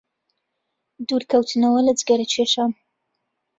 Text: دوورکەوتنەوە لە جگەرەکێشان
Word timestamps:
دوورکەوتنەوە 1.07 1.79
لە 1.87 1.93
جگەرەکێشان 1.99 2.71